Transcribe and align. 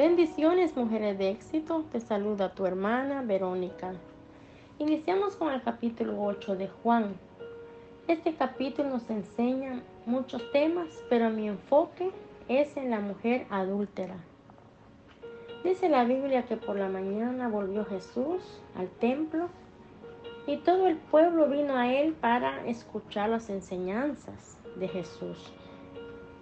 Bendiciones, 0.00 0.74
mujeres 0.78 1.18
de 1.18 1.28
éxito. 1.28 1.84
Te 1.92 2.00
saluda 2.00 2.54
tu 2.54 2.64
hermana 2.64 3.20
Verónica. 3.20 3.92
Iniciamos 4.78 5.36
con 5.36 5.52
el 5.52 5.60
capítulo 5.60 6.24
8 6.24 6.56
de 6.56 6.68
Juan. 6.68 7.16
Este 8.08 8.34
capítulo 8.34 8.88
nos 8.88 9.10
enseña 9.10 9.82
muchos 10.06 10.50
temas, 10.52 10.88
pero 11.10 11.28
mi 11.28 11.48
enfoque 11.48 12.12
es 12.48 12.78
en 12.78 12.88
la 12.88 13.00
mujer 13.00 13.46
adúltera. 13.50 14.16
Dice 15.64 15.90
la 15.90 16.04
Biblia 16.04 16.46
que 16.46 16.56
por 16.56 16.76
la 16.76 16.88
mañana 16.88 17.48
volvió 17.48 17.84
Jesús 17.84 18.62
al 18.76 18.88
templo 18.88 19.50
y 20.46 20.56
todo 20.56 20.86
el 20.86 20.96
pueblo 20.96 21.46
vino 21.46 21.76
a 21.76 21.92
él 21.92 22.14
para 22.14 22.66
escuchar 22.66 23.28
las 23.28 23.50
enseñanzas 23.50 24.56
de 24.76 24.88
Jesús. 24.88 25.52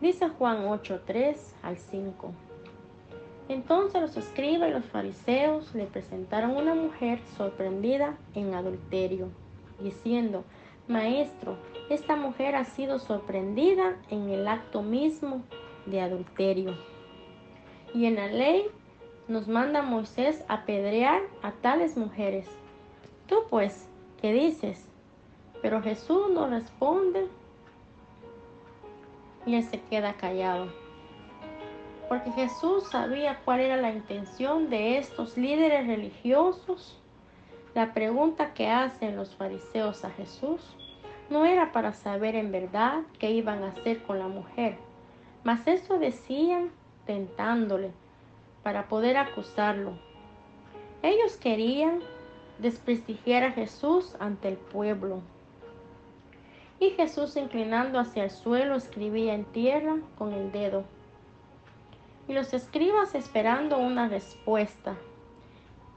Dice 0.00 0.28
Juan 0.28 0.64
8, 0.68 1.00
3 1.04 1.56
al 1.64 1.76
5. 1.76 2.32
Entonces 3.48 4.02
los 4.02 4.16
escribas 4.16 4.68
y 4.68 4.72
los 4.72 4.84
fariseos 4.84 5.74
le 5.74 5.86
presentaron 5.86 6.54
una 6.54 6.74
mujer 6.74 7.18
sorprendida 7.36 8.16
en 8.34 8.54
adulterio, 8.54 9.28
diciendo, 9.80 10.44
Maestro, 10.86 11.56
esta 11.88 12.14
mujer 12.14 12.56
ha 12.56 12.64
sido 12.64 12.98
sorprendida 12.98 13.96
en 14.10 14.28
el 14.28 14.46
acto 14.46 14.82
mismo 14.82 15.42
de 15.86 16.02
adulterio. 16.02 16.74
Y 17.94 18.04
en 18.04 18.16
la 18.16 18.26
ley 18.26 18.64
nos 19.28 19.48
manda 19.48 19.80
Moisés 19.80 20.44
apedrear 20.48 21.22
a 21.42 21.52
tales 21.52 21.96
mujeres. 21.96 22.46
Tú 23.26 23.36
pues, 23.48 23.88
¿qué 24.20 24.32
dices? 24.32 24.86
Pero 25.62 25.82
Jesús 25.82 26.30
no 26.30 26.48
responde 26.48 27.26
y 29.46 29.54
él 29.54 29.64
se 29.64 29.80
queda 29.80 30.14
callado 30.14 30.68
porque 32.08 32.32
Jesús 32.32 32.84
sabía 32.90 33.38
cuál 33.44 33.60
era 33.60 33.76
la 33.76 33.92
intención 33.92 34.70
de 34.70 34.98
estos 34.98 35.36
líderes 35.36 35.86
religiosos. 35.86 36.98
La 37.74 37.92
pregunta 37.92 38.54
que 38.54 38.68
hacen 38.70 39.14
los 39.14 39.34
fariseos 39.36 40.04
a 40.04 40.10
Jesús 40.10 40.76
no 41.28 41.44
era 41.44 41.70
para 41.70 41.92
saber 41.92 42.34
en 42.34 42.50
verdad 42.50 43.02
qué 43.18 43.30
iban 43.30 43.62
a 43.62 43.68
hacer 43.68 44.02
con 44.02 44.18
la 44.18 44.28
mujer, 44.28 44.78
mas 45.44 45.66
eso 45.66 45.98
decían 45.98 46.70
tentándole 47.04 47.92
para 48.62 48.88
poder 48.88 49.18
acusarlo. 49.18 49.98
Ellos 51.02 51.36
querían 51.36 52.00
desprestigiar 52.58 53.44
a 53.44 53.52
Jesús 53.52 54.16
ante 54.18 54.48
el 54.48 54.56
pueblo. 54.56 55.20
Y 56.80 56.90
Jesús 56.90 57.36
inclinando 57.36 57.98
hacia 57.98 58.24
el 58.24 58.30
suelo 58.30 58.76
escribía 58.76 59.34
en 59.34 59.44
tierra 59.44 59.96
con 60.16 60.32
el 60.32 60.50
dedo 60.52 60.84
y 62.28 62.34
los 62.34 62.52
escribas 62.52 63.14
esperando 63.14 63.78
una 63.78 64.06
respuesta. 64.08 64.94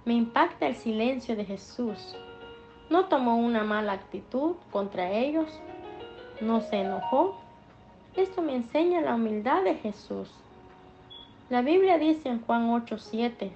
Me 0.06 0.14
impacta 0.14 0.66
el 0.66 0.76
silencio 0.76 1.36
de 1.36 1.46
Jesús. 1.46 2.16
No 2.90 3.06
tomó 3.06 3.36
una 3.36 3.64
mala 3.64 3.94
actitud 3.94 4.56
contra 4.72 5.12
ellos, 5.12 5.60
no 6.40 6.62
se 6.62 6.78
enojó. 6.78 7.36
Esto 8.16 8.42
me 8.42 8.56
enseña 8.56 9.02
la 9.02 9.16
humildad 9.16 9.64
de 9.64 9.76
Jesús. 9.76 10.32
La 11.50 11.62
Biblia 11.62 11.98
dice 11.98 12.30
en 12.30 12.42
Juan 12.42 12.70
8:7, 12.70 13.52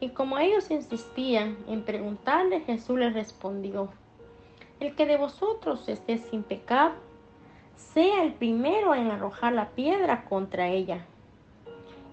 y 0.00 0.08
como 0.08 0.38
ellos 0.38 0.70
insistían 0.70 1.56
en 1.68 1.84
preguntarle, 1.84 2.60
Jesús 2.60 2.98
les 2.98 3.14
respondió, 3.14 3.90
el 4.80 4.96
que 4.96 5.06
de 5.06 5.16
vosotros 5.16 5.88
esté 5.88 6.18
sin 6.18 6.42
pecado, 6.42 6.94
sea 7.76 8.24
el 8.24 8.32
primero 8.32 8.94
en 8.94 9.10
arrojar 9.10 9.52
la 9.52 9.68
piedra 9.68 10.24
contra 10.24 10.68
ella. 10.68 11.06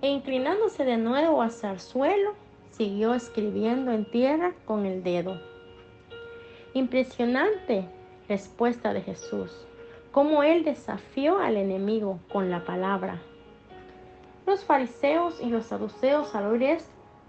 E 0.01 0.07
inclinándose 0.07 0.85
de 0.85 0.97
nuevo 0.97 1.41
hacia 1.41 1.71
el 1.71 1.79
suelo, 1.79 2.33
siguió 2.71 3.13
escribiendo 3.13 3.91
en 3.91 4.05
tierra 4.05 4.53
con 4.65 4.85
el 4.85 5.03
dedo. 5.03 5.39
Impresionante 6.73 7.85
respuesta 8.29 8.93
de 8.93 9.01
Jesús, 9.01 9.51
cómo 10.11 10.43
él 10.43 10.63
desafió 10.63 11.39
al 11.39 11.57
enemigo 11.57 12.19
con 12.31 12.49
la 12.49 12.63
palabra. 12.63 13.19
Los 14.45 14.63
fariseos 14.63 15.41
y 15.41 15.49
los 15.49 15.65
saduceos 15.65 16.33
al 16.33 16.45
oír 16.45 16.77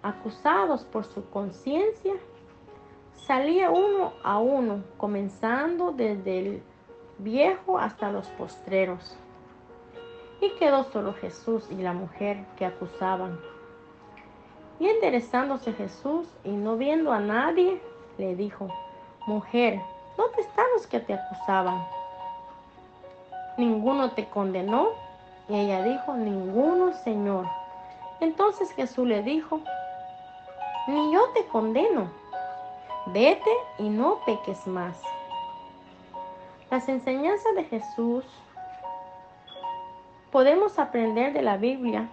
acusados 0.02 0.84
por 0.84 1.04
su 1.04 1.28
conciencia, 1.30 2.14
salía 3.14 3.70
uno 3.70 4.12
a 4.22 4.38
uno, 4.38 4.82
comenzando 4.96 5.92
desde 5.92 6.38
el 6.38 6.62
viejo 7.18 7.78
hasta 7.78 8.10
los 8.10 8.28
postreros. 8.28 9.16
Y 10.40 10.50
quedó 10.58 10.84
solo 10.84 11.14
Jesús 11.14 11.66
y 11.70 11.76
la 11.76 11.92
mujer 11.92 12.44
que 12.56 12.64
acusaban. 12.64 13.38
Y 14.78 14.88
enderezándose 14.88 15.74
Jesús 15.74 16.26
y 16.44 16.50
no 16.50 16.76
viendo 16.76 17.12
a 17.12 17.20
nadie, 17.20 17.80
le 18.16 18.34
dijo, 18.34 18.68
Mujer, 19.26 19.78
¿dónde 20.16 20.40
están 20.40 20.64
los 20.74 20.86
que 20.86 21.00
te 21.00 21.14
acusaban? 21.14 21.84
¿Ninguno 23.58 24.12
te 24.12 24.26
condenó? 24.30 24.88
Y 25.48 25.58
ella 25.58 25.82
dijo, 25.82 26.14
Ninguno, 26.14 26.94
Señor. 27.04 27.46
Entonces 28.20 28.72
Jesús 28.72 29.06
le 29.06 29.22
dijo, 29.22 29.60
Ni 30.88 31.12
yo 31.12 31.28
te 31.34 31.44
condeno. 31.48 32.10
Vete 33.06 33.50
y 33.78 33.90
no 33.90 34.20
peques 34.24 34.66
más. 34.66 35.02
Las 36.70 36.88
enseñanzas 36.88 37.54
de 37.56 37.64
Jesús 37.64 38.24
podemos 40.30 40.78
aprender 40.78 41.32
de 41.32 41.42
la 41.42 41.56
Biblia 41.56 42.08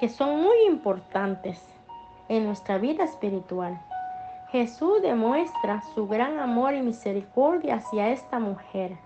que 0.00 0.08
son 0.08 0.40
muy 0.42 0.64
importantes 0.66 1.62
en 2.28 2.46
nuestra 2.46 2.78
vida 2.78 3.04
espiritual. 3.04 3.80
Jesús 4.50 5.02
demuestra 5.02 5.82
su 5.94 6.08
gran 6.08 6.38
amor 6.38 6.74
y 6.74 6.80
misericordia 6.80 7.76
hacia 7.76 8.08
esta 8.08 8.38
mujer, 8.38 8.96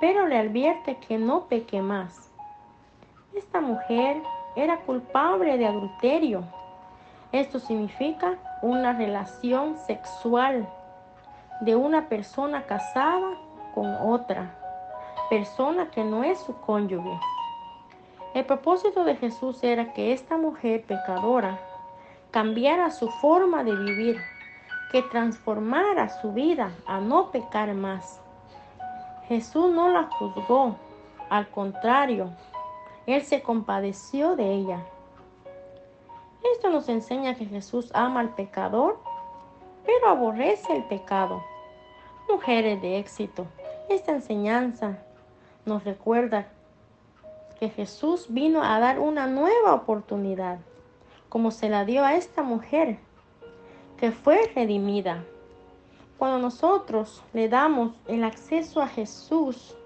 pero 0.00 0.26
le 0.26 0.38
advierte 0.38 0.96
que 0.96 1.18
no 1.18 1.44
peque 1.44 1.82
más. 1.82 2.32
Esta 3.34 3.60
mujer 3.60 4.20
era 4.56 4.78
culpable 4.78 5.56
de 5.56 5.66
adulterio. 5.66 6.42
Esto 7.30 7.60
significa 7.60 8.38
una 8.62 8.92
relación 8.92 9.76
sexual 9.76 10.68
de 11.60 11.76
una 11.76 12.08
persona 12.08 12.64
casada 12.64 13.36
con 13.74 13.94
otra 13.94 14.57
persona 15.28 15.90
que 15.90 16.04
no 16.04 16.24
es 16.24 16.38
su 16.40 16.54
cónyuge. 16.60 17.18
El 18.34 18.44
propósito 18.44 19.04
de 19.04 19.16
Jesús 19.16 19.62
era 19.62 19.92
que 19.92 20.12
esta 20.12 20.36
mujer 20.36 20.84
pecadora 20.84 21.58
cambiara 22.30 22.90
su 22.90 23.08
forma 23.08 23.64
de 23.64 23.74
vivir, 23.74 24.20
que 24.92 25.02
transformara 25.02 26.08
su 26.08 26.32
vida 26.32 26.70
a 26.86 27.00
no 27.00 27.30
pecar 27.30 27.72
más. 27.74 28.20
Jesús 29.26 29.70
no 29.72 29.90
la 29.90 30.04
juzgó, 30.04 30.76
al 31.28 31.48
contrario, 31.50 32.30
Él 33.06 33.22
se 33.22 33.42
compadeció 33.42 34.36
de 34.36 34.52
ella. 34.52 34.80
Esto 36.54 36.70
nos 36.70 36.88
enseña 36.88 37.34
que 37.34 37.44
Jesús 37.44 37.90
ama 37.94 38.20
al 38.20 38.34
pecador, 38.34 38.98
pero 39.84 40.08
aborrece 40.08 40.74
el 40.74 40.84
pecado. 40.84 41.42
Mujeres 42.30 42.80
de 42.80 42.98
éxito, 42.98 43.46
esta 43.88 44.12
enseñanza 44.12 44.98
nos 45.68 45.84
recuerda 45.84 46.48
que 47.60 47.68
Jesús 47.68 48.26
vino 48.28 48.62
a 48.62 48.80
dar 48.80 48.98
una 48.98 49.26
nueva 49.26 49.74
oportunidad, 49.74 50.58
como 51.28 51.50
se 51.50 51.68
la 51.68 51.84
dio 51.84 52.04
a 52.04 52.14
esta 52.14 52.42
mujer, 52.42 52.98
que 53.96 54.10
fue 54.10 54.50
redimida. 54.54 55.24
Cuando 56.18 56.38
nosotros 56.38 57.22
le 57.32 57.48
damos 57.48 57.92
el 58.06 58.24
acceso 58.24 58.80
a 58.80 58.88
Jesús 58.88 59.76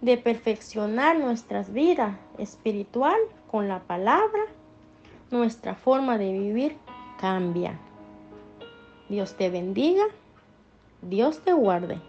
de 0.00 0.16
perfeccionar 0.16 1.18
nuestras 1.18 1.72
vidas 1.72 2.16
espiritual 2.38 3.18
con 3.50 3.68
la 3.68 3.80
palabra, 3.80 4.42
nuestra 5.30 5.74
forma 5.74 6.18
de 6.18 6.32
vivir 6.32 6.76
cambia. 7.20 7.78
Dios 9.08 9.36
te 9.36 9.50
bendiga, 9.50 10.04
Dios 11.02 11.40
te 11.40 11.52
guarde. 11.52 12.00